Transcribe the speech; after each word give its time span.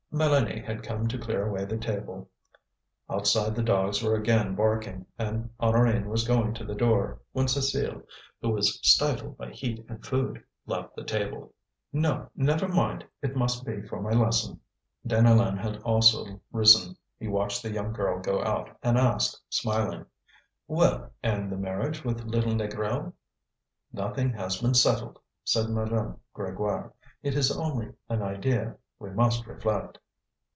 Mélanie 0.13 0.61
had 0.61 0.83
come 0.83 1.07
to 1.07 1.17
clear 1.17 1.47
away 1.47 1.63
the 1.63 1.77
table. 1.77 2.29
Outside 3.09 3.55
the 3.55 3.63
dogs 3.63 4.03
were 4.03 4.13
again 4.13 4.55
barking, 4.55 5.05
and 5.17 5.49
Honorine 5.57 6.09
was 6.09 6.27
going 6.27 6.53
to 6.55 6.65
the 6.65 6.75
door, 6.75 7.21
when 7.31 7.45
Cécile, 7.45 8.03
who 8.41 8.49
was 8.49 8.77
stifled 8.83 9.37
by 9.37 9.51
heat 9.51 9.85
and 9.87 10.05
food, 10.05 10.43
left 10.65 10.97
the 10.97 11.05
table. 11.05 11.53
"No, 11.93 12.29
never 12.35 12.67
mind! 12.67 13.05
it 13.21 13.37
must 13.37 13.65
be 13.65 13.81
for 13.83 14.01
my 14.01 14.09
lesson." 14.09 14.59
Deneulin 15.07 15.55
had 15.57 15.81
also 15.83 16.41
risen. 16.51 16.97
He 17.17 17.29
watched 17.29 17.63
the 17.63 17.71
young 17.71 17.93
girl 17.93 18.19
go 18.19 18.43
out, 18.43 18.69
and 18.83 18.97
asked, 18.97 19.39
smiling: 19.47 20.05
"Well! 20.67 21.09
and 21.23 21.49
the 21.49 21.55
marriage 21.55 22.03
with 22.03 22.25
little 22.25 22.51
Négrel?" 22.53 23.13
"Nothing 23.93 24.31
has 24.33 24.57
been 24.61 24.73
settled," 24.73 25.19
said 25.45 25.69
Madame 25.69 26.19
Grégoire; 26.35 26.91
"it 27.23 27.33
is 27.37 27.49
only 27.55 27.93
an 28.09 28.21
idea. 28.21 28.75
We 28.99 29.09
must 29.09 29.47
reflect." 29.47 29.97